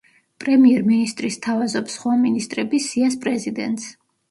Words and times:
პრემიერ 0.45 0.87
მინისტრი 0.87 1.29
სთავაზობს 1.35 1.99
სხვა 1.99 2.15
მინისტრების 2.25 2.91
სიას 2.95 3.21
პრეზიდენტს. 3.29 3.89